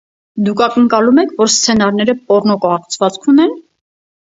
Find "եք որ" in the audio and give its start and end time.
1.25-1.53